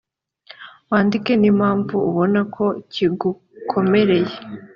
[0.89, 4.33] wandike n impamvu ubona ko kigukomereye